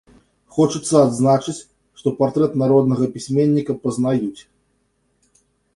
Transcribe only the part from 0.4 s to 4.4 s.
Хочацца адзначыць, што партрэт народнага пісьменніка пазнаюць.